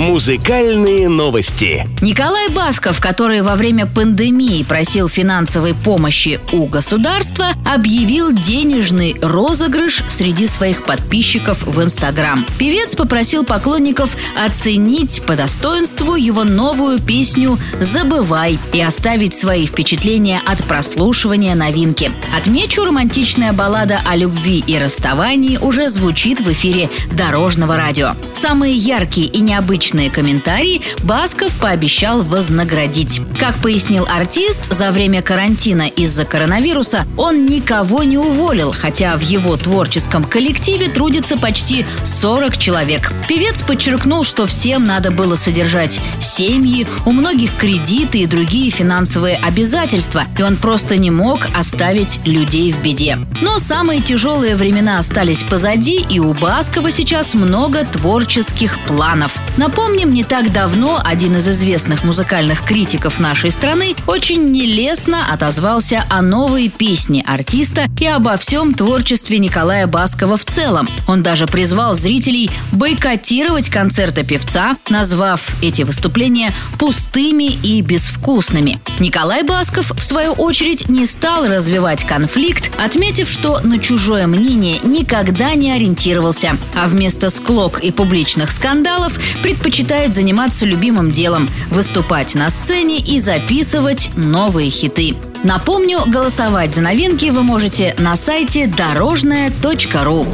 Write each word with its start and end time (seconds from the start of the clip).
Музыкальные 0.00 1.10
новости. 1.10 1.86
Николай 2.00 2.48
Басков, 2.48 3.02
который 3.02 3.42
во 3.42 3.54
время 3.54 3.84
пандемии 3.84 4.62
просил 4.62 5.10
финансовой 5.10 5.74
помощи 5.74 6.40
у 6.52 6.64
государства, 6.64 7.48
объявил 7.66 8.32
денежный 8.32 9.14
розыгрыш 9.20 10.02
среди 10.08 10.46
своих 10.46 10.86
подписчиков 10.86 11.66
в 11.66 11.82
Инстаграм. 11.82 12.46
Певец 12.58 12.96
попросил 12.96 13.44
поклонников 13.44 14.16
оценить 14.42 15.20
по 15.26 15.36
достоинству 15.36 16.14
его 16.14 16.44
новую 16.44 16.98
песню 16.98 17.58
«Забывай» 17.78 18.58
и 18.72 18.80
оставить 18.80 19.34
свои 19.34 19.66
впечатления 19.66 20.40
от 20.46 20.64
прослушивания 20.64 21.54
новинки. 21.54 22.10
Отмечу, 22.34 22.86
романтичная 22.86 23.52
баллада 23.52 24.00
о 24.06 24.16
любви 24.16 24.64
и 24.66 24.78
расставании 24.78 25.58
уже 25.58 25.90
звучит 25.90 26.40
в 26.40 26.50
эфире 26.52 26.88
Дорожного 27.12 27.76
радио. 27.76 28.14
Самые 28.32 28.74
яркие 28.74 29.26
и 29.26 29.40
необычные 29.40 29.89
комментарии 30.10 30.82
Басков 31.02 31.54
пообещал 31.56 32.22
вознаградить. 32.22 33.20
Как 33.38 33.54
пояснил 33.56 34.06
артист, 34.06 34.72
за 34.72 34.90
время 34.92 35.22
карантина 35.22 35.88
из-за 35.88 36.24
коронавируса 36.24 37.06
он 37.16 37.46
никого 37.46 38.02
не 38.04 38.18
уволил, 38.18 38.72
хотя 38.72 39.16
в 39.16 39.22
его 39.22 39.56
творческом 39.56 40.24
коллективе 40.24 40.88
трудится 40.88 41.36
почти 41.36 41.84
40 42.04 42.56
человек. 42.56 43.12
Певец 43.28 43.62
подчеркнул, 43.62 44.24
что 44.24 44.46
всем 44.46 44.86
надо 44.86 45.10
было 45.10 45.34
содержать 45.34 46.00
семьи, 46.20 46.86
у 47.04 47.12
многих 47.12 47.54
кредиты 47.56 48.20
и 48.20 48.26
другие 48.26 48.70
финансовые 48.70 49.36
обязательства, 49.36 50.24
и 50.38 50.42
он 50.42 50.56
просто 50.56 50.96
не 50.96 51.10
мог 51.10 51.40
оставить 51.54 52.20
людей 52.24 52.72
в 52.72 52.82
беде. 52.82 53.18
Но 53.40 53.58
самые 53.58 54.00
тяжелые 54.00 54.54
времена 54.54 54.98
остались 54.98 55.42
позади, 55.42 56.04
и 56.08 56.18
у 56.18 56.34
Баскова 56.34 56.90
сейчас 56.90 57.34
много 57.34 57.84
творческих 57.84 58.78
планов. 58.86 59.40
Напомним, 59.56 60.12
не 60.12 60.24
так 60.24 60.52
давно 60.52 61.00
один 61.02 61.36
из 61.36 61.48
известных 61.48 62.04
музыкальных 62.04 62.62
критиков 62.64 63.18
нашей 63.18 63.50
страны 63.50 63.94
очень 64.06 64.50
нелестно 64.52 65.32
отозвался 65.32 66.04
о 66.10 66.20
новой 66.20 66.68
песне 66.68 67.24
артиста 67.26 67.86
и 67.98 68.06
обо 68.06 68.36
всем 68.36 68.74
творчестве 68.74 69.38
Николая 69.38 69.86
Баскова 69.86 70.36
в 70.36 70.44
целом. 70.44 70.88
Он 71.06 71.22
даже 71.22 71.46
призвал 71.46 71.94
зрителей 71.94 72.50
бойкотировать 72.72 73.70
концерты 73.70 74.22
певца, 74.24 74.76
назвав 74.88 75.54
эти 75.62 75.82
выступления 75.82 76.52
пустыми 76.78 77.44
и 77.44 77.80
безвкусными. 77.80 78.80
Николай 78.98 79.42
Басков, 79.42 79.92
в 79.92 80.02
свою 80.02 80.32
очередь, 80.32 80.88
не 80.88 81.06
стал 81.06 81.46
развивать 81.46 82.04
конфликт, 82.06 82.70
отметив, 82.78 83.29
что 83.30 83.60
на 83.60 83.78
чужое 83.78 84.26
мнение 84.26 84.80
никогда 84.82 85.54
не 85.54 85.72
ориентировался, 85.72 86.56
а 86.74 86.86
вместо 86.86 87.30
склок 87.30 87.80
и 87.80 87.92
публичных 87.92 88.50
скандалов 88.50 89.18
предпочитает 89.42 90.14
заниматься 90.14 90.66
любимым 90.66 91.10
делом– 91.10 91.48
выступать 91.70 92.34
на 92.34 92.50
сцене 92.50 92.98
и 92.98 93.20
записывать 93.20 94.10
новые 94.16 94.70
хиты. 94.70 95.14
Напомню, 95.44 96.00
голосовать 96.06 96.74
за 96.74 96.82
новинки 96.82 97.30
вы 97.30 97.42
можете 97.42 97.94
на 97.98 98.16
сайте 98.16 98.66
дорожная.ру. 98.66 100.26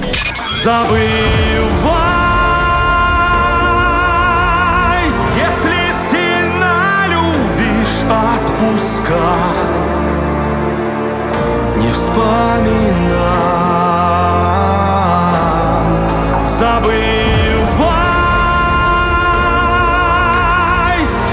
Забывай, 0.65 2.27
отпускай, 8.57 9.67
не 11.77 11.93
вспоминай. 11.93 12.76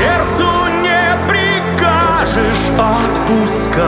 Сердцу 0.03 0.47
не 0.81 1.17
прикажешь, 1.27 2.69
отпускай, 2.77 3.83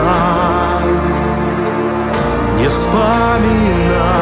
не 2.58 2.68
вспоминай. 2.68 4.16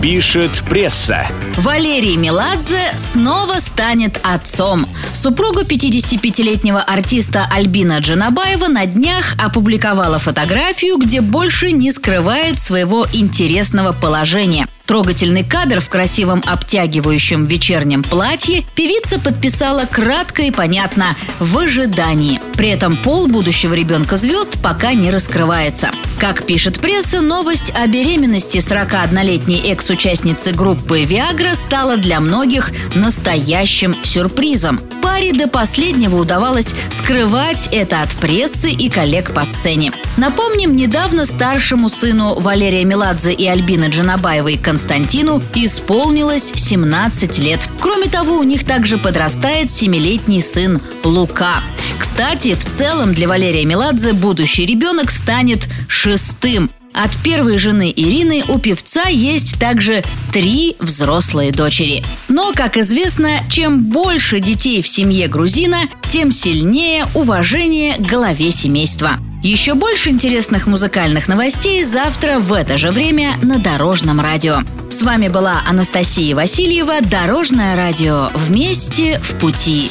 Пишет 0.00 0.62
пресса. 0.68 1.26
Валерий 1.56 2.16
Меладзе 2.16 2.92
снова 2.96 3.58
станет 3.58 4.20
отцом. 4.22 4.86
Супруга 5.12 5.62
55-летнего 5.62 6.80
артиста 6.80 7.48
Альбина 7.50 7.98
Джанабаева 7.98 8.68
на 8.68 8.86
днях 8.86 9.34
опубликовала 9.36 10.20
фотографию, 10.20 10.98
где 10.98 11.20
больше 11.20 11.72
не 11.72 11.90
скрывает 11.90 12.60
своего 12.60 13.04
интересного 13.12 13.92
положения. 13.92 14.68
Трогательный 14.86 15.42
кадр 15.42 15.80
в 15.80 15.88
красивом 15.88 16.44
обтягивающем 16.46 17.44
вечернем 17.46 18.04
платье 18.04 18.62
певица 18.76 19.18
подписала 19.18 19.84
кратко 19.84 20.42
и 20.42 20.52
понятно 20.52 21.16
«в 21.40 21.58
ожидании». 21.58 22.40
При 22.56 22.68
этом 22.68 22.96
пол 22.96 23.26
будущего 23.26 23.74
ребенка 23.74 24.16
звезд 24.16 24.56
пока 24.62 24.92
не 24.92 25.10
раскрывается. 25.10 25.90
Как 26.20 26.44
пишет 26.44 26.78
пресса, 26.78 27.20
новость 27.20 27.72
о 27.74 27.86
беременности 27.88 28.58
41-летней 28.58 29.58
экс-участницы 29.72 30.52
группы 30.52 31.02
«Виагра» 31.02 31.54
стала 31.54 31.96
для 31.96 32.20
многих 32.20 32.70
настоящим 32.94 33.96
сюрпризом. 34.04 34.80
Паре 35.16 35.32
до 35.32 35.48
последнего 35.48 36.16
удавалось 36.16 36.74
скрывать 36.90 37.70
это 37.72 38.02
от 38.02 38.10
прессы 38.16 38.70
и 38.70 38.90
коллег 38.90 39.32
по 39.32 39.46
сцене. 39.46 39.90
Напомним, 40.18 40.76
недавно 40.76 41.24
старшему 41.24 41.88
сыну 41.88 42.38
Валерия 42.38 42.84
Меладзе 42.84 43.32
и 43.32 43.46
Альбины 43.46 43.86
Джанабаевой 43.86 44.58
Константину 44.58 45.42
исполнилось 45.54 46.52
17 46.54 47.38
лет. 47.38 47.66
Кроме 47.80 48.08
того, 48.08 48.36
у 48.36 48.42
них 48.42 48.64
также 48.64 48.98
подрастает 48.98 49.68
7-летний 49.68 50.42
сын 50.42 50.82
Лука. 51.02 51.62
Кстати, 51.98 52.52
в 52.54 52.66
целом 52.66 53.14
для 53.14 53.26
Валерия 53.26 53.64
Меладзе 53.64 54.12
будущий 54.12 54.66
ребенок 54.66 55.10
станет 55.10 55.66
шестым. 55.88 56.68
От 56.96 57.14
первой 57.22 57.58
жены 57.58 57.92
Ирины 57.94 58.42
у 58.48 58.58
певца 58.58 59.08
есть 59.08 59.60
также 59.60 60.02
три 60.32 60.76
взрослые 60.78 61.52
дочери. 61.52 62.02
Но, 62.28 62.52
как 62.54 62.78
известно, 62.78 63.40
чем 63.50 63.84
больше 63.84 64.40
детей 64.40 64.80
в 64.80 64.88
семье 64.88 65.28
грузина, 65.28 65.90
тем 66.08 66.32
сильнее 66.32 67.04
уважение 67.14 67.96
к 67.96 68.00
главе 68.00 68.50
семейства. 68.50 69.18
Еще 69.42 69.74
больше 69.74 70.08
интересных 70.08 70.66
музыкальных 70.66 71.28
новостей 71.28 71.84
завтра 71.84 72.38
в 72.38 72.52
это 72.54 72.78
же 72.78 72.90
время 72.90 73.36
на 73.42 73.58
Дорожном 73.58 74.18
радио. 74.18 74.60
С 74.88 75.02
вами 75.02 75.28
была 75.28 75.62
Анастасия 75.68 76.34
Васильева, 76.34 77.02
Дорожное 77.02 77.76
радио. 77.76 78.30
Вместе 78.34 79.20
в 79.20 79.38
пути. 79.38 79.90